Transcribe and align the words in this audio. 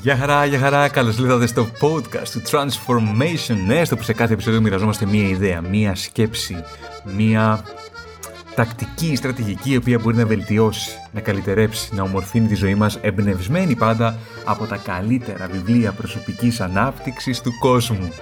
Γεια 0.00 0.16
χαρά, 0.16 0.44
γεια 0.44 0.58
χαρά, 0.58 0.88
καλώς 0.88 1.18
ήρθατε 1.18 1.46
στο 1.46 1.68
podcast 1.80 2.28
του 2.32 2.42
Transformation 2.50 3.56
Ναι, 3.66 3.84
στο 3.84 3.96
που 3.96 4.02
σε 4.02 4.12
κάθε 4.12 4.32
επεισόδιο 4.32 4.60
μοιραζόμαστε 4.60 5.06
μία 5.06 5.28
ιδέα, 5.28 5.60
μία 5.60 5.94
σκέψη, 5.94 6.64
μία 7.04 7.64
τακτική, 8.54 9.16
στρατηγική 9.16 9.72
η 9.72 9.76
οποία 9.76 9.98
μπορεί 9.98 10.16
να 10.16 10.26
βελτιώσει, 10.26 10.90
να 11.12 11.20
καλυτερέψει, 11.20 11.94
να 11.94 12.02
ομορφύνει 12.02 12.46
τη 12.46 12.54
ζωή 12.54 12.74
μας 12.74 12.98
εμπνευσμένη 13.00 13.76
πάντα 13.76 14.18
από 14.44 14.66
τα 14.66 14.76
καλύτερα 14.76 15.46
βιβλία 15.52 15.92
προσωπικής 15.92 16.60
ανάπτυξης 16.60 17.40
του 17.40 17.50
κόσμου. 17.60 18.12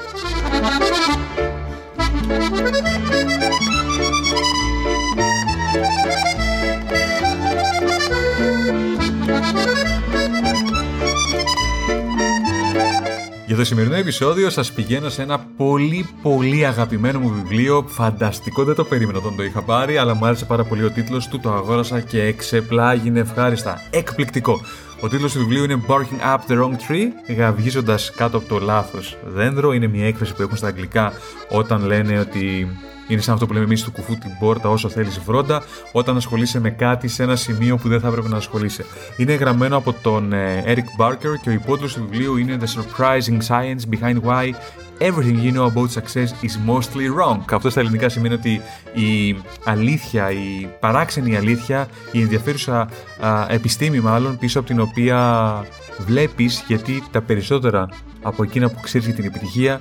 Για 13.56 13.64
το 13.64 13.70
σημερινό 13.70 13.96
επεισόδιο 13.96 14.50
σας 14.50 14.72
πηγαίνω 14.72 15.08
σε 15.08 15.22
ένα 15.22 15.38
πολύ 15.56 16.08
πολύ 16.22 16.66
αγαπημένο 16.66 17.18
μου 17.18 17.28
βιβλίο. 17.28 17.84
Φανταστικό, 17.88 18.64
δεν 18.64 18.74
το 18.74 18.84
περίμενα 18.84 19.18
όταν 19.18 19.36
το 19.36 19.42
είχα 19.42 19.62
πάρει 19.62 19.96
Αλλά 19.98 20.14
μου 20.14 20.26
άρεσε 20.26 20.44
πάρα 20.44 20.64
πολύ 20.64 20.84
ο 20.84 20.90
τίτλος 20.90 21.28
του, 21.28 21.40
το 21.40 21.52
αγόρασα 21.52 22.00
και 22.00 22.22
εξεπλάγινε 22.22 23.20
ευχάριστα. 23.20 23.82
Εκπληκτικό. 23.90 24.60
Ο 25.00 25.08
τίτλος 25.08 25.32
του 25.32 25.38
βιβλίου 25.38 25.64
είναι 25.64 25.82
Barking 25.88 26.34
Up 26.34 26.50
the 26.50 26.62
Wrong 26.62 26.72
Tree, 26.72 27.34
γαβγίζοντας 27.36 28.10
κάτω 28.16 28.36
από 28.36 28.48
το 28.48 28.58
λάθος 28.58 29.16
δέντρο. 29.26 29.72
Είναι 29.72 29.86
μια 29.86 30.06
έκφραση 30.06 30.34
που 30.34 30.42
έχουν 30.42 30.56
στα 30.56 30.66
αγγλικά 30.66 31.12
όταν 31.50 31.84
λένε 31.84 32.18
ότι 32.18 32.68
είναι 33.08 33.20
σαν 33.20 33.34
αυτό 33.34 33.46
που 33.46 33.52
λέμε 33.52 33.64
εμείς 33.64 33.82
του 33.82 33.92
κουφού 33.92 34.18
την 34.18 34.30
πόρτα 34.38 34.68
όσο 34.68 34.88
θέλεις 34.88 35.18
βρόντα, 35.18 35.62
όταν 35.92 36.16
ασχολείσαι 36.16 36.60
με 36.60 36.70
κάτι 36.70 37.08
σε 37.08 37.22
ένα 37.22 37.36
σημείο 37.36 37.76
που 37.76 37.88
δεν 37.88 38.00
θα 38.00 38.08
έπρεπε 38.08 38.28
να 38.28 38.36
ασχολείσαι. 38.36 38.84
Είναι 39.16 39.34
γραμμένο 39.34 39.76
από 39.76 39.94
τον 40.02 40.32
ε, 40.32 40.64
Eric 40.66 41.04
Barker 41.04 41.34
και 41.42 41.48
ο 41.48 41.52
υπότιτλος 41.52 41.94
του 41.94 42.06
βιβλίου 42.10 42.36
είναι 42.36 42.58
The 42.60 42.64
Surprising 42.64 43.38
Science 43.48 43.98
Behind 43.98 44.20
Why 44.22 44.52
Everything 44.98 45.38
you 45.42 45.52
know 45.52 45.66
about 45.66 45.90
success 45.90 46.32
is 46.42 46.56
mostly 46.66 47.06
wrong. 47.10 47.44
Αυτό 47.50 47.70
στα 47.70 47.80
ελληνικά 47.80 48.08
σημαίνει 48.08 48.34
ότι 48.34 48.60
η 48.94 49.36
αλήθεια, 49.64 50.30
η 50.30 50.68
παράξενη 50.80 51.36
αλήθεια, 51.36 51.88
η 52.12 52.20
ενδιαφέρουσα 52.20 52.88
α, 53.20 53.46
επιστήμη 53.48 54.00
μάλλον 54.00 54.38
πίσω 54.38 54.58
από 54.58 54.68
την 54.68 54.80
οποία 54.80 55.64
βλέπεις 55.98 56.64
γιατί 56.66 57.02
τα 57.10 57.22
περισσότερα 57.22 57.88
από 58.22 58.42
εκείνα 58.42 58.68
που 58.68 58.80
ξέρεις 58.80 59.06
για 59.06 59.16
την 59.16 59.24
επιτυχία 59.24 59.80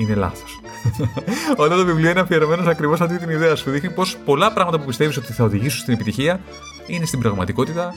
είναι 0.00 0.14
λάθος. 0.14 0.59
Όλο 1.56 1.76
το 1.76 1.84
βιβλίο 1.84 2.10
είναι 2.10 2.20
αφιερωμένο 2.20 2.70
ακριβώς 2.70 3.00
αυτή 3.00 3.18
την 3.18 3.30
ιδέα. 3.30 3.56
Σου 3.56 3.70
δείχνει 3.70 3.90
πως 3.90 4.16
πολλά 4.24 4.52
πράγματα 4.52 4.78
που 4.78 4.84
πιστεύεις 4.84 5.16
ότι 5.16 5.32
θα 5.32 5.44
οδηγήσουν 5.44 5.80
στην 5.80 5.94
επιτυχία 5.94 6.40
είναι 6.86 7.04
στην 7.04 7.20
πραγματικότητα 7.20 7.94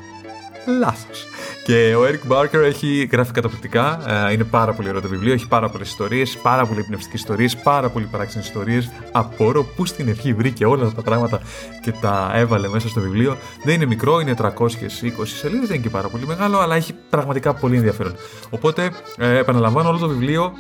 λάθος. 0.79 1.27
Και 1.65 1.95
ο 1.95 2.01
Eric 2.03 2.31
Barker 2.31 2.63
έχει 2.63 3.09
γράφει 3.11 3.31
καταπληκτικά. 3.31 3.99
Ε, 4.27 4.31
είναι 4.33 4.43
πάρα 4.43 4.73
πολύ 4.73 4.89
ωραίο 4.89 5.01
το 5.01 5.07
βιβλίο. 5.07 5.33
Έχει 5.33 5.47
πάρα 5.47 5.69
πολλές 5.69 5.87
ιστορίες, 5.87 6.37
πάρα 6.37 6.65
πολύ 6.65 6.83
πνευστικέ 6.83 7.15
ιστορίες, 7.15 7.57
πάρα 7.57 7.89
πολύ 7.89 8.05
παράξενες 8.05 8.47
ιστορίες. 8.47 8.91
Απορώ 9.11 9.63
που 9.63 9.85
στην 9.85 10.09
αρχή 10.09 10.33
βρήκε 10.33 10.65
όλα 10.65 10.83
αυτά 10.83 10.95
τα 10.95 11.01
πράγματα 11.01 11.41
και 11.81 11.91
τα 11.91 12.31
έβαλε 12.33 12.67
μέσα 12.67 12.87
στο 12.87 13.01
βιβλίο. 13.01 13.37
Δεν 13.63 13.73
είναι 13.73 13.85
μικρό, 13.85 14.19
είναι 14.19 14.33
320 14.41 14.49
σελίδες, 15.25 15.39
δεν 15.41 15.75
είναι 15.75 15.77
και 15.77 15.89
πάρα 15.89 16.07
πολύ 16.07 16.25
μεγάλο, 16.25 16.59
αλλά 16.59 16.75
έχει 16.75 16.93
πραγματικά 17.09 17.53
πολύ 17.53 17.75
ενδιαφέρον. 17.75 18.15
Οπότε, 18.49 18.91
ε, 19.17 19.37
επαναλαμβάνω, 19.37 19.89
όλο 19.89 19.97
το 19.97 20.07
βιβλίο 20.07 20.53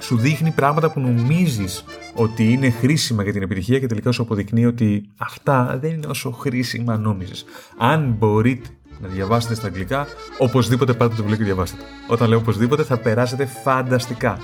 σου 0.00 0.16
δείχνει 0.16 0.50
πράγματα 0.50 0.90
που 0.92 1.00
νομίζεις 1.00 1.84
ότι 2.14 2.52
είναι 2.52 2.70
χρήσιμα 2.70 3.22
για 3.22 3.32
την 3.32 3.42
επιτυχία 3.42 3.78
και 3.78 3.86
τελικά 3.86 4.12
σου 4.12 4.22
αποδεικνύει 4.22 4.66
ότι 4.66 5.08
αυτά 5.16 5.78
δεν 5.80 5.90
είναι 5.90 6.06
όσο 6.06 6.30
χρήσιμα 6.30 6.96
νόμιζες. 6.96 7.44
Αν 7.78 8.14
μπορείτε 8.18 8.68
να 9.00 9.08
διαβάσετε 9.08 9.54
στα 9.54 9.66
αγγλικά, 9.66 10.06
οπωσδήποτε 10.38 10.92
πάτε 10.92 11.14
το 11.14 11.16
βιβλίο 11.16 11.36
και 11.36 11.44
διαβάστε 11.44 11.76
Όταν 12.08 12.28
λέω 12.28 12.38
οπωσδήποτε 12.38 12.82
θα 12.82 12.96
περάσετε 12.96 13.46
φανταστικά. 13.46 14.38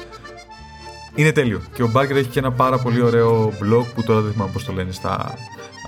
Είναι 1.15 1.33
τέλειο. 1.33 1.61
Και 1.75 1.83
ο 1.83 1.89
Μπάρκερ 1.89 2.17
έχει 2.17 2.29
και 2.29 2.39
ένα 2.39 2.53
πάρα 2.53 2.79
πολύ 2.79 3.03
ωραίο 3.03 3.49
blog 3.49 3.85
που 3.95 4.03
τώρα 4.03 4.21
δεν 4.21 4.33
θυμάμαι 4.33 4.51
πώς 4.53 4.65
το 4.65 4.73
λένε 4.73 4.93
στα. 4.93 5.35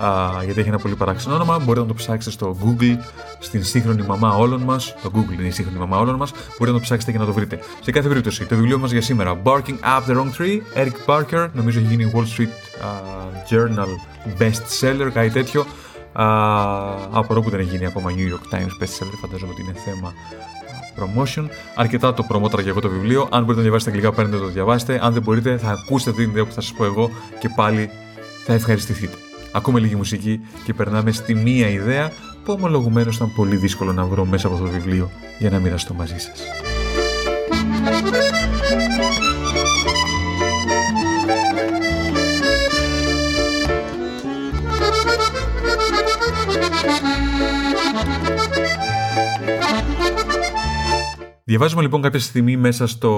Α, 0.03 0.43
γιατί 0.43 0.59
έχει 0.59 0.69
ένα 0.69 0.77
πολύ 0.77 0.95
παράξενο 0.95 1.35
όνομα. 1.35 1.59
Μπορείτε 1.59 1.79
να 1.79 1.85
το 1.85 1.93
ψάξετε 1.93 2.35
στο 2.35 2.57
Google, 2.63 2.97
στην 3.39 3.63
σύγχρονη 3.63 4.03
μαμά 4.03 4.35
όλων 4.35 4.61
μας. 4.61 4.95
Το 5.03 5.11
Google 5.15 5.33
είναι 5.39 5.47
η 5.47 5.51
σύγχρονη 5.51 5.79
μαμά 5.79 5.97
όλων 5.97 6.15
μας. 6.15 6.31
Μπορείτε 6.31 6.65
να 6.65 6.73
το 6.73 6.79
ψάξετε 6.79 7.11
και 7.11 7.17
να 7.17 7.25
το 7.25 7.33
βρείτε. 7.33 7.59
Σε 7.81 7.91
κάθε 7.91 8.07
περίπτωση, 8.07 8.45
το 8.45 8.55
βιβλίο 8.55 8.77
μας 8.77 8.91
για 8.91 9.01
σήμερα. 9.01 9.41
Barking 9.43 9.79
Up 9.83 10.01
the 10.07 10.15
Wrong 10.15 10.31
Tree, 10.37 10.59
Eric 10.75 10.95
Barker. 11.05 11.47
Νομίζω 11.53 11.79
έχει 11.79 11.87
γίνει 11.87 12.11
Wall 12.15 12.39
Street 12.39 12.53
uh, 12.81 13.53
Journal 13.53 13.89
best 14.39 14.61
seller, 14.81 15.09
κάτι 15.13 15.29
τέτοιο. 15.29 15.65
Uh, 16.19 16.97
απορώ 17.11 17.41
που 17.41 17.49
δεν 17.49 17.59
έχει 17.59 17.69
γίνει 17.69 17.85
ακόμα 17.85 18.11
New 18.11 18.33
York 18.33 18.55
Times 18.55 18.83
best 18.83 19.03
seller. 19.03 19.17
Φαντάζομαι 19.21 19.51
ότι 19.51 19.61
είναι 19.61 19.73
θέμα 19.85 20.13
promotion. 20.99 21.45
Αρκετά 21.75 22.13
το 22.13 22.23
προμότρα 22.23 22.61
για 22.61 22.71
εγώ 22.71 22.81
το 22.81 22.89
βιβλίο. 22.89 23.27
Αν 23.31 23.39
μπορείτε 23.41 23.55
να 23.55 23.61
διαβάσετε 23.61 23.91
αγγλικά, 23.91 24.13
παίρνετε 24.13 24.37
το 24.37 24.47
διαβάσετε. 24.47 24.99
Αν 25.01 25.13
δεν 25.13 25.21
μπορείτε, 25.21 25.57
θα 25.57 25.69
ακούσετε 25.69 26.11
την 26.11 26.29
ιδέα 26.29 26.45
που 26.45 26.51
θα 26.53 26.61
σας 26.61 26.73
πω 26.73 26.85
εγώ 26.85 27.09
και 27.39 27.49
πάλι 27.55 27.89
θα 28.45 28.53
ευχαριστηθείτε. 28.53 29.17
Ακούμε 29.51 29.79
λίγη 29.79 29.95
μουσική 29.95 30.41
και 30.63 30.73
περνάμε 30.73 31.11
στη 31.11 31.33
μία 31.35 31.69
ιδέα 31.69 32.11
που 32.43 32.53
ομολογουμένως 32.53 33.15
ήταν 33.15 33.33
πολύ 33.35 33.55
δύσκολο 33.55 33.93
να 33.93 34.05
βρω 34.05 34.25
μέσα 34.25 34.47
από 34.47 34.55
αυτό 34.55 34.67
το 34.67 34.73
βιβλίο 34.73 35.11
για 35.39 35.49
να 35.49 35.59
μοιραστώ 35.59 35.93
μαζί 35.93 36.17
σας. 36.17 36.41
Διαβάζουμε 51.47 51.81
λοιπόν 51.81 52.01
κάποια 52.01 52.19
στιγμή 52.19 52.57
μέσα 52.57 52.87
στο 52.87 53.11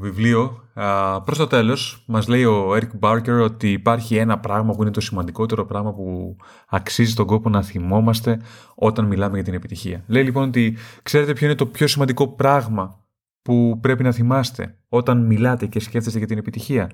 βιβλίο, 0.00 0.68
α, 0.74 1.22
προς 1.22 1.38
το 1.38 1.46
τέλος, 1.46 2.04
μας 2.06 2.28
λέει 2.28 2.44
ο 2.44 2.76
Eric 2.76 2.90
Barker 3.00 3.40
ότι 3.42 3.72
υπάρχει 3.72 4.16
ένα 4.16 4.38
πράγμα 4.38 4.72
που 4.72 4.82
είναι 4.82 4.90
το 4.90 5.00
σημαντικότερο 5.00 5.66
πράγμα 5.66 5.94
που 5.94 6.36
αξίζει 6.68 7.14
τον 7.14 7.26
κόπο 7.26 7.48
να 7.48 7.62
θυμόμαστε 7.62 8.40
όταν 8.74 9.04
μιλάμε 9.04 9.34
για 9.34 9.44
την 9.44 9.54
επιτυχία. 9.54 10.04
Λέει 10.06 10.22
λοιπόν 10.24 10.48
ότι 10.48 10.76
ξέρετε 11.02 11.32
ποιο 11.32 11.46
είναι 11.46 11.54
το 11.54 11.66
πιο 11.66 11.86
σημαντικό 11.86 12.28
πράγμα 12.28 13.04
που 13.42 13.78
πρέπει 13.80 14.02
να 14.02 14.12
θυμάστε 14.12 14.78
όταν 14.88 15.26
μιλάτε 15.26 15.66
και 15.66 15.80
σκέφτεστε 15.80 16.18
για 16.18 16.26
την 16.26 16.38
επιτυχία; 16.38 16.90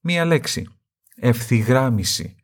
Μία 0.00 0.24
λέξη. 0.24 0.68
Ευθυγράμμιση. 1.16 2.36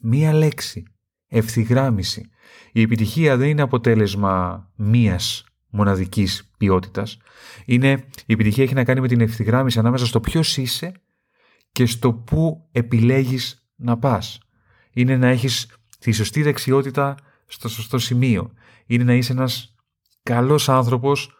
Μία 0.00 0.32
λέξη. 0.32 0.84
Ευθυγράμμιση. 1.28 2.30
Η 2.72 2.80
επιτυχία 2.80 3.36
δεν 3.36 3.48
είναι 3.48 3.62
αποτέλεσμα 3.62 4.66
μίας 4.76 5.45
μοναδικής 5.76 6.50
ποιότητας. 6.56 7.18
Είναι, 7.64 8.04
η 8.26 8.32
επιτυχία 8.32 8.64
έχει 8.64 8.74
να 8.74 8.84
κάνει 8.84 9.00
με 9.00 9.08
την 9.08 9.20
ευθυγράμμιση 9.20 9.78
ανάμεσα 9.78 10.06
στο 10.06 10.20
ποιος 10.20 10.56
είσαι 10.56 10.92
και 11.72 11.86
στο 11.86 12.12
πού 12.12 12.68
επιλέγεις 12.72 13.68
να 13.76 13.98
πας. 13.98 14.38
Είναι 14.92 15.16
να 15.16 15.26
έχεις 15.26 15.76
τη 15.98 16.12
σωστή 16.12 16.42
δεξιότητα 16.42 17.14
στο 17.46 17.68
σωστό 17.68 17.98
σημείο. 17.98 18.52
Είναι 18.86 19.04
να 19.04 19.14
είσαι 19.14 19.32
ένας 19.32 19.74
καλός 20.22 20.68
άνθρωπος 20.68 21.30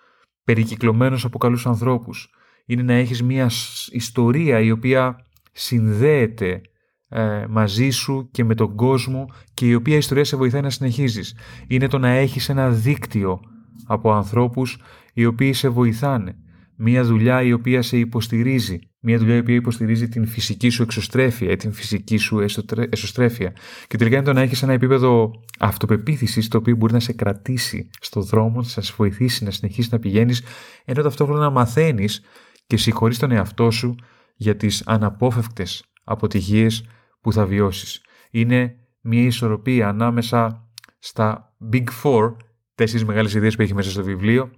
περικυκλωμένος 0.44 1.24
από 1.24 1.38
καλούς 1.38 1.66
ανθρώπους. 1.66 2.30
Είναι 2.66 2.82
να 2.82 2.92
έχεις 2.92 3.22
μια 3.22 3.50
ιστορία 3.91 4.60
η 4.60 4.70
οποία 4.70 5.26
συνδέεται 5.53 6.60
ε, 7.08 7.47
μαζί 7.48 7.91
σου 7.91 8.28
και 8.30 8.44
με 8.44 8.54
τον 8.54 8.74
κόσμο 8.74 9.26
και 9.54 9.66
η 9.66 9.74
οποία 9.74 9.97
ιστορία 9.97 10.24
σε 10.24 10.36
βοηθάει 10.36 10.60
να 10.60 10.70
συνεχίζεις. 10.70 11.36
Είναι 11.66 11.88
το 11.88 11.98
να 11.98 12.08
έχεις 12.08 12.48
ένα 12.48 12.70
δίκτυο 12.70 13.41
από 13.86 14.12
ανθρώπους 14.12 14.78
οι 15.12 15.24
οποίοι 15.24 15.52
σε 15.52 15.69
βοηθάνε. 15.69 16.36
Μια 16.76 17.04
δουλειά 17.04 17.42
η 17.42 17.52
οποία 17.52 17.82
σε 17.82 17.97
υποστηρίζει. 17.97 18.78
Μια 19.00 19.19
δουλειά 19.19 19.34
η 19.34 19.38
οποία 19.38 19.54
υποστηρίζει 19.54 20.08
την 20.08 20.26
φυσική 20.26 20.68
σου 20.68 20.83
εξωστρέφεια, 20.83 21.56
την 21.56 21.72
φυσική 21.72 22.16
σου 22.16 22.38
εσωστρέφεια. 22.91 23.53
Και 23.86 23.97
τελικά 23.97 24.16
είναι 24.16 24.24
το 24.24 24.33
να 24.33 24.41
έχεις 24.41 24.62
ένα 24.62 24.72
επίπεδο 24.72 25.30
αυτοπεποίθησης 25.59 26.48
το 26.48 26.59
οποίο 26.59 26.77
μπορεί 26.77 26.92
να 26.92 27.00
σε 27.00 27.12
κρατήσει 27.12 27.91
στο 28.00 28.21
δρόμο, 28.21 28.56
να 28.77 28.83
σε 28.83 28.94
βοηθήσει 28.97 29.44
να 29.44 29.50
συνεχίσεις 29.50 29.92
να 29.92 29.98
πηγαίνεις, 29.98 30.42
ενώ 30.84 31.03
ταυτόχρονα 31.03 31.50
μαθαίνεις 31.50 32.22
και 32.66 32.77
συγχωρείς 32.77 33.18
τον 33.18 33.30
εαυτό 33.30 33.71
σου 33.71 33.94
για 34.36 34.56
τις 34.56 34.83
αναπόφευκτες 34.86 35.84
αποτυχίες 36.04 36.84
που 37.21 37.33
θα 37.33 37.47
βιώσεις. 37.47 38.00
Είναι 38.30 38.74
μια 39.00 39.22
ισορροπία 39.22 39.88
ανάμεσα 39.88 40.68
στα 40.98 41.56
Big 41.72 41.84
Four 42.03 42.34
τέσσερις 42.76 43.04
μεγάλες 43.04 43.34
ιδέες 43.34 43.56
που 43.56 43.62
έχει 43.62 43.74
μέσα 43.74 43.90
στο 43.90 44.02
βιβλίο 44.02 44.50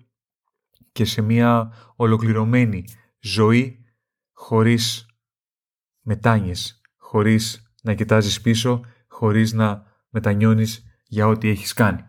και 0.92 1.04
σε 1.04 1.22
μια 1.22 1.72
ολοκληρωμένη 1.96 2.84
ζωή 3.20 3.84
χωρίς 4.32 5.06
μετάνιες, 6.00 6.80
χωρίς 6.96 7.72
να 7.82 7.94
κοιτάζεις 7.94 8.40
πίσω, 8.40 8.80
χωρίς 9.08 9.52
να 9.52 9.86
μετανιώνεις 10.08 10.84
για 11.06 11.26
ό,τι 11.26 11.48
έχεις 11.48 11.72
κάνει. 11.72 12.04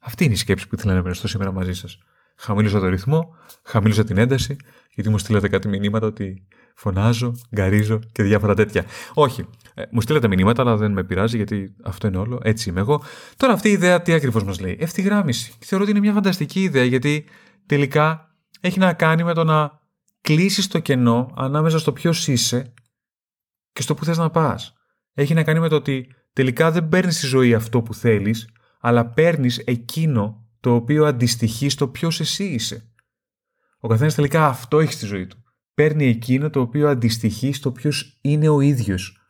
Αυτή 0.00 0.24
είναι 0.24 0.32
η 0.32 0.36
σκέψη 0.36 0.68
που 0.68 0.74
ήθελα 0.74 0.94
να 0.94 1.02
μοιραστώ 1.02 1.28
σήμερα 1.28 1.52
μαζί 1.52 1.72
σας. 1.74 1.98
Χαμήλωσα 2.44 2.80
το 2.80 2.88
ρυθμό, 2.88 3.34
χαμήλωσα 3.64 4.04
την 4.04 4.18
ένταση, 4.18 4.56
γιατί 4.94 5.10
μου 5.10 5.18
στείλατε 5.18 5.48
κάτι 5.48 5.68
μηνύματα 5.68 6.06
ότι 6.06 6.46
φωνάζω, 6.74 7.32
γκαρίζω 7.54 7.98
και 8.12 8.22
διάφορα 8.22 8.54
τέτοια. 8.54 8.84
Όχι. 9.14 9.48
Ε, 9.74 9.82
μου 9.90 10.00
στείλατε 10.00 10.28
μηνύματα, 10.28 10.62
αλλά 10.62 10.76
δεν 10.76 10.92
με 10.92 11.04
πειράζει 11.04 11.36
γιατί 11.36 11.74
αυτό 11.82 12.06
είναι 12.06 12.16
όλο. 12.16 12.40
Έτσι 12.42 12.68
είμαι 12.68 12.80
εγώ. 12.80 13.02
Τώρα 13.36 13.52
αυτή 13.52 13.68
η 13.68 13.72
ιδέα 13.72 14.02
τι 14.02 14.12
ακριβώς 14.12 14.44
μας 14.44 14.60
λέει; 14.60 14.76
Ευθυγράμμιση. 14.80 15.52
Θεωρώ 15.58 15.84
ότι 15.84 15.92
είναι 15.92 16.00
μια 16.00 16.12
φανταστική 16.12 16.62
ιδέα 16.62 16.84
γιατί 16.84 17.24
τελικά 17.66 18.34
έχει 18.60 18.78
να 18.78 18.92
κάνει 18.92 19.24
με 19.24 19.34
το 19.34 19.44
να 19.44 19.80
κλείσεις 20.20 20.68
το 20.68 20.78
κενό 20.78 21.32
ανάμεσα 21.36 21.78
στο 21.78 21.92
ποιος 21.92 22.28
είσαι 22.28 22.72
και 23.72 23.82
στο 23.82 23.94
που 23.94 24.04
θες 24.04 24.18
να 24.18 24.30
πας. 24.30 24.74
Έχει 25.14 25.34
να 25.34 25.42
κάνει 25.42 25.60
με 25.60 25.68
το 25.68 25.76
ότι 25.76 26.06
τελικά 26.32 26.70
δεν 26.70 26.88
παίρνεις 26.88 27.16
στη 27.16 27.26
ζωή 27.26 27.54
αυτό 27.54 27.82
που 27.82 27.94
θέλεις, 27.94 28.48
αλλά 28.80 29.06
παίρνεις 29.06 29.58
εκείνο 29.58 30.41
το 30.62 30.74
οποίο 30.74 31.04
αντιστοιχεί 31.04 31.68
στο 31.68 31.88
ποιος 31.88 32.20
εσύ 32.20 32.44
είσαι. 32.44 32.92
Ο 33.78 33.88
καθένας 33.88 34.14
τελικά 34.14 34.46
αυτό 34.46 34.80
έχει 34.80 34.92
στη 34.92 35.06
ζωή 35.06 35.26
του. 35.26 35.42
Παίρνει 35.74 36.06
εκείνο 36.06 36.50
το 36.50 36.60
οποίο 36.60 36.88
αντιστοιχεί 36.88 37.52
στο 37.52 37.72
ποιος 37.72 38.18
είναι 38.20 38.48
ο 38.48 38.60
ίδιος. 38.60 39.26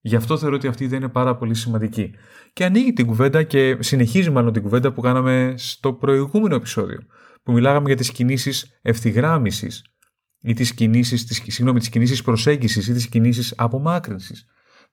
Γι' 0.00 0.16
αυτό 0.16 0.38
θεωρώ 0.38 0.56
ότι 0.56 0.66
αυτή 0.66 0.86
δεν 0.86 0.98
είναι 0.98 1.08
πάρα 1.08 1.36
πολύ 1.36 1.54
σημαντική. 1.54 2.14
Και 2.52 2.64
ανοίγει 2.64 2.92
την 2.92 3.06
κουβέντα 3.06 3.42
και 3.42 3.76
συνεχίζει 3.80 4.30
μάλλον 4.30 4.52
την 4.52 4.62
κουβέντα 4.62 4.92
που 4.92 5.00
κάναμε 5.00 5.54
στο 5.56 5.92
προηγούμενο 5.92 6.54
επεισόδιο, 6.54 7.00
που 7.42 7.52
μιλάγαμε 7.52 7.86
για 7.86 7.96
τις 7.96 8.10
κινήσεις 8.10 8.78
ευθυγράμμισης 8.82 9.84
ή 10.40 10.52
τις 10.52 10.74
κινήσεις, 10.74 11.24
τις, 11.24 11.42
συγγνώμη, 11.46 11.78
τις 11.78 11.88
κινήσεις 11.88 12.22
προσέγγισης 12.22 12.88
ή 12.88 12.92
τις 12.92 13.08
κινήσεις 13.08 13.54
απομάκρυνσης. 13.56 14.46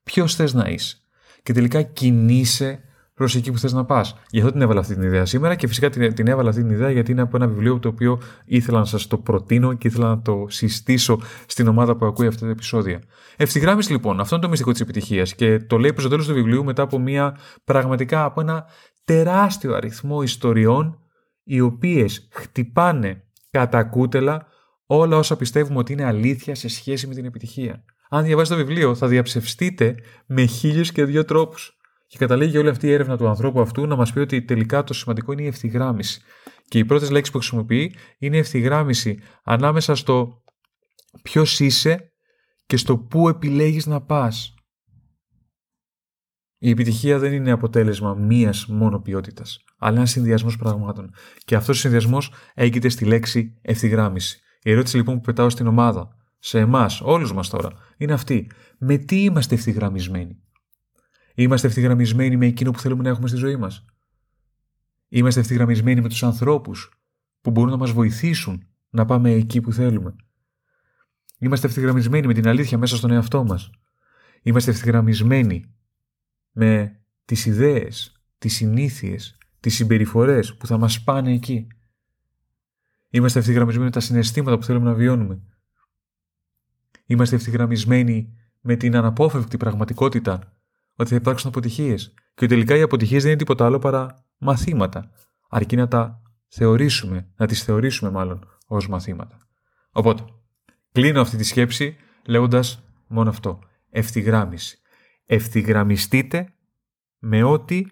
Ποιος 0.04 0.36
θες 0.36 0.54
να 0.54 0.70
είσαι. 0.70 0.98
Και 1.44 1.54
τελικά 1.54 1.82
κινείσαι 1.82 2.84
προ 3.14 3.28
εκεί 3.36 3.52
που 3.52 3.58
θες 3.58 3.74
να 3.74 3.86
πας. 3.86 4.16
Γι' 4.30 4.40
αυτό 4.40 4.52
την 4.52 4.62
έβαλα 4.62 4.80
αυτή 4.80 4.94
την 4.94 5.04
ιδέα 5.04 5.26
σήμερα 5.26 5.56
και 5.56 5.68
φυσικά 5.68 5.90
την, 5.90 6.14
την 6.14 6.28
έβαλα 6.28 6.50
αυτή 6.50 6.62
την 6.62 6.72
ιδέα 6.72 6.92
γιατί 6.92 7.12
είναι 7.12 7.22
από 7.22 7.36
ένα 7.36 7.48
βιβλίο 7.48 7.80
το 7.80 7.88
οποίο 7.88 8.22
ήθελα 8.46 8.80
να 8.80 8.86
σας 8.86 9.08
το 9.08 9.18
προτείνω 9.18 9.74
και 9.74 9.88
ήθελα 9.88 10.08
να 10.08 10.22
το 10.22 10.46
συστήσω 10.50 11.20
στην 11.46 11.68
ομάδα 11.68 11.96
που 11.96 12.06
ακούει 12.06 12.28
αυτά 12.28 12.46
τα 12.46 12.52
επεισόδια. 12.52 13.02
Ευθυγράμμιση 13.38 13.92
λοιπόν, 13.92 14.20
αυτό 14.20 14.36
είναι 14.36 14.44
το 14.44 14.50
μυστικό 14.50 14.72
της 14.72 14.82
επιτυχίας 14.82 15.36
και 15.36 15.60
το 15.60 15.78
λέει 15.78 15.92
προς 15.92 16.04
το 16.04 16.10
τέλος 16.10 16.28
του 16.28 16.34
βιβλίου 16.34 16.64
μετά 16.64 16.82
από 16.82 17.00
μια 17.00 17.38
πραγματικά 17.64 18.24
από 18.24 18.42
ένα 18.42 18.66
τεράστιο 19.04 19.76
αριθμό 19.76 20.22
ιστοριών 20.22 21.00
οι 21.44 21.60
οποίες 21.60 22.28
χτυπάνε 22.32 23.24
κατά 23.50 23.84
κούτελα 23.84 24.48
όλα 24.86 25.18
όσα 25.18 25.36
πιστεύουμε 25.36 25.80
ότι 25.80 25.94
είναι 25.94 26.06
αλήθεια 26.06 26.56
σε 26.56 26.68
σχέση 26.68 27.08
με 27.08 27.14
την 27.14 27.26
επιτυχία. 27.26 27.84
Αν 28.10 28.24
διαβάσετε 28.24 28.62
το 28.62 28.66
βιβλίο, 28.66 28.96
θα 28.96 29.08
διαψευστείτε 29.08 29.96
με 30.26 30.46
χίλιους 30.46 30.92
και 30.92 31.06
δύο 31.06 31.26
τρόπους. 31.26 31.78
Και 32.14 32.20
καταλήγει 32.20 32.58
όλη 32.58 32.70
αυτή 32.70 32.88
η 32.88 32.92
έρευνα 32.92 33.18
του 33.18 33.28
ανθρώπου 33.28 33.62
αυτού 33.62 33.88
να 33.88 33.96
μας 33.96 34.14
πει 34.14 34.20
ότι 34.20 34.44
τελικά 34.44 34.84
το 34.84 34.94
σημαντικό 34.94 35.32
είναι 35.32 35.42
η 35.42 35.48
ευθυγράμμιση. 35.48 36.22
Και 36.68 36.78
οι 36.78 36.86
πρώτες 36.86 37.10
λέξεις 37.10 37.34
που 37.34 37.40
χρησιμοποιεί 37.40 37.96
είναι 38.18 38.36
η 38.36 38.40
ευθυγράμμιση 38.40 39.20
ανάμεσα 39.44 39.96
στο 39.96 40.42
ποιος 41.22 41.60
είσαι 41.60 42.14
και 42.66 42.78
στο 42.78 42.98
πού 42.98 43.30
επιλέγεις 43.30 43.86
να 43.86 44.02
πας. 44.02 44.54
Η 46.58 46.70
επιτυχία 46.70 47.20
δεν 47.20 47.34
είναι 47.34 47.52
αποτέλεσμα 47.52 48.14
μίας 48.14 48.66
μόνο 48.66 49.00
ποιότητας, 49.00 49.64
αλλά 49.78 49.98
ένας 49.98 50.10
συνδυασμός 50.10 50.58
πραγμάτων. 50.58 51.14
Και 51.46 51.56
αυτός 51.56 51.78
ο 51.78 51.80
συνδυασμός 51.80 52.34
έγκυται 52.54 52.90
στη 52.90 53.06
λέξη 53.06 53.60
ευθυγράμμιση. 53.62 54.40
Η 54.64 54.72
ερώτηση 54.72 54.96
λοιπόν 54.96 55.16
που 55.16 55.22
πετάω 55.22 55.50
στην 55.50 55.68
ομάδα, 55.68 56.08
σε 56.40 56.60
εμάς, 56.60 57.02
όλους 57.02 57.34
μας 57.34 57.50
τώρα, 57.50 57.72
είναι 57.98 58.14
αυτή. 58.14 58.52
Με 58.80 58.98
τι 58.98 59.24
είμαστε 59.24 59.56
ευθυγραμμισμένοι; 59.56 60.44
Είμαστε 61.34 61.68
ευθυγραμμισμένοι 61.68 62.38
με 62.38 62.46
εκείνο 62.46 62.72
που 62.72 62.80
θέλουμε 62.80 63.04
να 63.04 63.10
έχουμε 63.10 63.28
στη 63.28 63.38
ζωή 63.38 63.56
μας. 63.56 63.86
Είμαστε 65.08 65.40
ευθυγραμμισμένοι 65.40 66.02
με 66.02 66.10
τους 66.10 66.24
ανθρώπους 66.24 66.92
που 67.42 67.52
μπορούν 67.52 67.72
να 67.72 67.78
μας 67.78 67.92
βοηθήσουν 67.92 68.68
να 68.90 69.06
πάμε 69.06 69.32
εκεί 69.32 69.62
που 69.62 69.72
θέλουμε. 69.72 70.16
Είμαστε 71.40 71.68
ευθυγραμμισμένοι 71.68 72.28
με 72.28 72.34
την 72.34 72.48
αλήθεια 72.48 72.78
μέσα 72.78 72.96
στον 72.96 73.12
εαυτό 73.12 73.44
μας. 73.44 73.70
Είμαστε 74.42 74.72
ευθυγραμμισμένοι 74.72 75.74
με 76.52 77.00
τις 77.26 77.46
ιδέες, 77.46 78.22
τις 78.38 78.56
συνήθειες, 78.56 79.38
τις 79.60 79.76
συμπεριφορές 79.76 80.56
που 80.56 80.68
θα 80.68 80.78
μας 80.78 81.04
πάνε 81.04 81.34
εκεί. 81.34 81.68
Είμαστε 83.10 83.40
ευθυγραμμισμένοι 83.40 83.86
με 83.86 83.92
τα 83.92 84.00
συναισθήματα 84.00 84.58
που 84.58 84.64
θέλουμε 84.64 84.86
να 84.86 84.94
βιώνουμε. 84.94 85.42
Είμαστε 87.06 87.36
ευθυγραμμισμένοι 87.36 88.38
με 88.62 88.76
την 88.76 88.96
αναπόφευκτη 88.96 89.58
πραγματικότητα 89.58 90.54
ότι 90.96 91.10
θα 91.10 91.16
υπάρξουν 91.16 91.50
αποτυχίες. 91.50 92.14
Και 92.34 92.48
τελικά 92.48 92.76
οι 92.76 92.82
αποτυχίες 92.82 93.22
δεν 93.22 93.32
είναι 93.32 93.40
τίποτα 93.40 93.66
άλλο 93.66 93.80
παρά 93.80 94.26
μαθήματα. 94.38 95.12
Αρκεί 95.50 95.76
να 95.76 95.88
τα 95.88 96.22
θεωρήσουμε, 96.48 97.30
να 97.36 97.48
τις 97.48 97.64
θεωρήσουμε 97.64 98.12
μάλλον 98.12 98.48
ως 98.68 98.88
μαθήματα. 98.88 99.48
Οπότε, 99.92 100.24
κλείνω 100.92 101.22
αυτή 101.22 101.38
τη 101.38 101.44
σκέψη 101.44 101.96
λέγοντας 102.26 102.84
μόνο 103.08 103.30
αυτό. 103.30 103.60
Ευθυγράμμιση. 103.90 104.78
Ευθυγραμμιστείτε 105.26 106.54
με 107.20 107.44
ό,τι, 107.44 107.84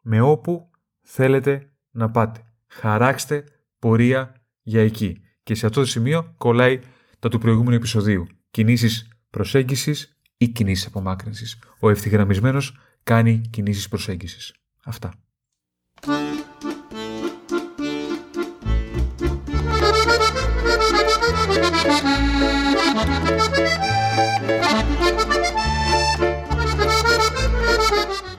με 0.00 0.20
όπου 0.20 0.70
θέλετε 1.02 1.72
να 1.90 2.10
πάτε. 2.10 2.44
Χαράξτε 2.66 3.44
πορεία 3.78 4.42
για 4.62 4.82
εκεί. 4.82 5.20
Και 5.42 5.54
σε 5.54 5.66
αυτό 5.66 5.80
το 5.80 5.86
σημείο 5.86 6.34
κολλάει 6.36 6.80
τα 7.18 7.28
του 7.28 7.38
προηγούμενου 7.38 7.76
επεισοδίου. 7.76 8.26
Κινήσεις 8.50 9.08
προσέγγισης 9.30 10.20
ή 10.42 10.48
κινήσεις 10.48 10.86
απομάκρυνσης. 10.86 11.58
Ο 11.80 11.90
ευθυγραμμισμένος 11.90 12.78
κάνει 13.02 13.40
κινήσεις 13.50 13.88
προσέγγισης. 13.88 14.54
Αυτά. 14.84 15.12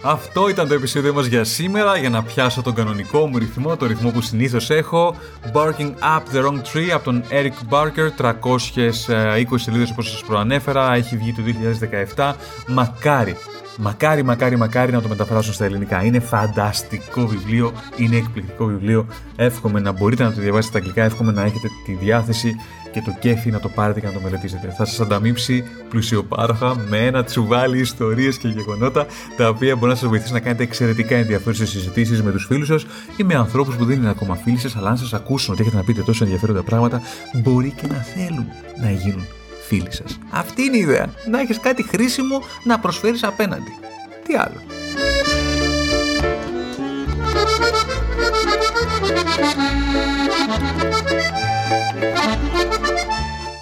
Αυτό 0.05 0.49
ήταν 0.49 0.67
το 0.67 0.73
επεισόδιο 0.73 1.13
μας 1.13 1.25
για 1.25 1.43
σήμερα 1.43 1.97
για 1.97 2.09
να 2.09 2.23
πιάσω 2.23 2.61
τον 2.61 2.73
κανονικό 2.73 3.27
μου 3.27 3.37
ρυθμό, 3.37 3.77
το 3.77 3.85
ρυθμό 3.85 4.11
που 4.11 4.21
συνήθως 4.21 4.69
έχω 4.69 5.15
Barking 5.53 5.91
Up 5.91 6.35
the 6.35 6.45
Wrong 6.45 6.57
Tree 6.73 6.89
από 6.93 7.03
τον 7.03 7.23
Eric 7.29 7.73
Barker 7.73 8.31
320 9.45 9.45
σελίδες 9.55 9.91
όπως 9.91 10.09
σας 10.09 10.23
προανέφερα, 10.23 10.93
έχει 10.93 11.17
βγει 11.17 11.33
το 11.33 11.41
2017 12.15 12.33
Μακάρι 12.67 13.37
Μακάρι, 13.77 14.23
μακάρι, 14.23 14.55
μακάρι 14.55 14.91
να 14.91 15.01
το 15.01 15.07
μεταφράσουν 15.07 15.53
στα 15.53 15.65
ελληνικά. 15.65 16.03
Είναι 16.03 16.19
φανταστικό 16.19 17.27
βιβλίο, 17.27 17.71
είναι 17.97 18.15
εκπληκτικό 18.15 18.65
βιβλίο. 18.65 19.07
Εύχομαι 19.35 19.79
να 19.79 19.91
μπορείτε 19.91 20.23
να 20.23 20.33
το 20.33 20.41
διαβάσετε 20.41 20.67
στα 20.67 20.77
αγγλικά, 20.77 21.03
εύχομαι 21.03 21.31
να 21.31 21.43
έχετε 21.43 21.67
τη 21.85 21.93
διάθεση 21.93 22.55
και 22.93 23.01
το 23.01 23.15
κέφι 23.19 23.49
να 23.51 23.59
το 23.59 23.69
πάρετε 23.69 23.99
και 23.99 24.05
να 24.05 24.13
το 24.13 24.19
μελετήσετε. 24.19 24.73
Θα 24.77 24.85
σας 24.85 24.99
ανταμείψει 24.99 25.63
πλουσιοπάροχα 25.89 26.75
με 26.89 26.97
ένα 26.97 27.23
τσουβάλι 27.23 27.79
ιστορίες 27.79 28.37
και 28.37 28.47
γεγονότα 28.47 29.05
τα 29.37 29.47
οποία 29.47 29.75
μπορεί 29.75 29.91
να 29.91 29.97
σας 29.97 30.09
βοηθήσει 30.09 30.33
να 30.33 30.39
κάνετε 30.39 30.63
εξαιρετικά 30.63 31.15
ενδιαφέρουσες 31.15 31.69
συζητήσεις 31.69 32.21
με 32.23 32.31
τους 32.31 32.45
φίλους 32.45 32.67
σας 32.67 32.85
ή 33.17 33.23
με 33.23 33.35
ανθρώπους 33.35 33.75
που 33.75 33.85
δεν 33.85 33.97
είναι 33.97 34.09
ακόμα 34.09 34.35
φίλοι 34.35 34.57
σας, 34.57 34.75
αλλά 34.75 34.89
αν 34.89 34.97
σας 34.97 35.13
ακούσουν 35.13 35.53
ότι 35.53 35.61
έχετε 35.61 35.77
να 35.77 35.83
πείτε 35.83 36.01
τόσο 36.01 36.23
ενδιαφέροντα 36.23 36.63
πράγματα, 36.63 37.01
μπορεί 37.33 37.73
και 37.81 37.87
να 37.87 37.95
θέλουν 37.95 38.45
να 38.81 38.91
γίνουν 38.91 39.25
φίλοι 39.67 39.91
σας. 39.91 40.19
Αυτή 40.29 40.61
είναι 40.61 40.77
η 40.77 40.79
ιδέα. 40.79 41.13
Να 41.29 41.39
έχεις 41.39 41.59
κάτι 41.59 41.83
χρήσιμο 41.83 42.41
να 42.63 42.79
προσφέρεις 42.79 43.23
απέναντι. 43.23 43.71
Τι 44.25 44.35
άλλο; 44.35 44.61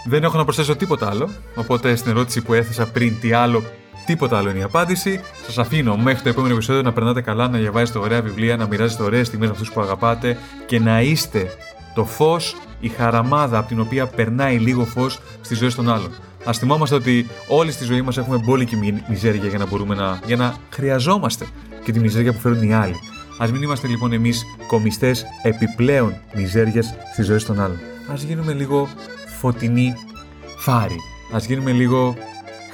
Δεν 0.05 0.23
έχω 0.23 0.37
να 0.37 0.43
προσθέσω 0.43 0.75
τίποτα 0.75 1.09
άλλο, 1.09 1.29
οπότε 1.55 1.95
στην 1.95 2.11
ερώτηση 2.11 2.41
που 2.41 2.53
έθεσα 2.53 2.85
πριν 2.85 3.19
τι 3.19 3.31
άλλο, 3.31 3.63
τίποτα 4.05 4.37
άλλο 4.37 4.49
είναι 4.49 4.59
η 4.59 4.63
απάντηση. 4.63 5.21
Σας 5.45 5.57
αφήνω 5.57 5.97
μέχρι 5.97 6.21
το 6.21 6.29
επόμενο 6.29 6.53
επεισόδιο 6.53 6.81
να 6.81 6.93
περνάτε 6.93 7.21
καλά, 7.21 7.47
να 7.47 7.57
διαβάζετε 7.57 7.99
ωραία 7.99 8.21
βιβλία, 8.21 8.57
να 8.57 8.67
μοιράζετε 8.67 9.03
ωραίες 9.03 9.27
στιγμές 9.27 9.47
με 9.47 9.53
αυτούς 9.53 9.71
που 9.71 9.81
αγαπάτε 9.81 10.37
και 10.65 10.79
να 10.79 11.01
είστε 11.01 11.55
το 11.95 12.05
φως 12.05 12.55
η 12.79 12.87
χαραμάδα 12.87 13.57
από 13.57 13.67
την 13.67 13.79
οποία 13.79 14.07
περνάει 14.07 14.57
λίγο 14.57 14.85
φως 14.85 15.19
στη 15.41 15.55
ζωή 15.55 15.73
των 15.73 15.89
άλλων. 15.89 16.11
Α 16.45 16.53
θυμόμαστε 16.53 16.95
ότι 16.95 17.27
όλοι 17.47 17.71
στη 17.71 17.83
ζωή 17.83 18.01
μας 18.01 18.17
έχουμε 18.17 18.37
μπόλικη 18.37 19.01
μιζέρια 19.09 19.49
για 19.49 19.57
να 19.57 19.65
μπορούμε 19.65 19.95
να, 19.95 20.19
για 20.25 20.35
να 20.35 20.55
χρειαζόμαστε 20.69 21.45
και 21.83 21.91
τη 21.91 21.99
μιζέρια 21.99 22.33
που 22.33 22.39
φέρουν 22.39 22.69
οι 22.69 22.73
άλλοι. 22.73 22.95
Α 23.41 23.47
μην 23.51 23.61
είμαστε 23.61 23.87
λοιπόν 23.87 24.13
εμείς 24.13 24.45
κομιστές 24.67 25.25
επιπλέον 25.43 26.15
μιζέριας 26.33 26.93
στη 27.13 27.21
ζωή 27.21 27.37
των 27.37 27.59
άλλων. 27.59 27.79
Α 28.11 28.15
γίνουμε 28.15 28.53
λίγο 28.53 28.89
φωτεινοί 29.39 29.93
φάροι. 30.57 30.95
Α 31.35 31.37
γίνουμε 31.47 31.71
λίγο 31.71 32.15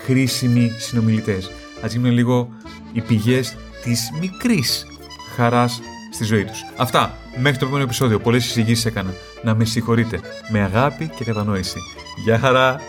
χρήσιμοι 0.05 0.71
συνομιλητές. 0.77 1.45
Α 1.83 1.87
γίνουμε 1.87 2.09
λίγο 2.09 2.49
οι 2.91 3.01
πηγές 3.01 3.55
της 3.83 4.09
μικρής 4.19 4.85
χαράς 5.35 5.81
στη 6.13 6.23
ζωή 6.23 6.45
τους. 6.45 6.63
Αυτά. 6.77 7.17
Μέχρι 7.39 7.57
το 7.57 7.65
επόμενο 7.65 7.83
επεισόδιο. 7.83 8.19
Πολλές 8.19 8.45
εισηγήσεις 8.45 8.85
έκανα. 8.85 9.13
Να 9.43 9.55
με 9.55 9.65
συγχωρείτε. 9.65 10.19
Με 10.49 10.61
αγάπη 10.61 11.11
και 11.15 11.23
κατανόηση. 11.23 11.77
Γεια 12.23 12.39
χαρά! 12.39 12.79